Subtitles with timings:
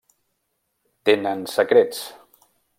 [1.09, 2.05] Tenen secrets.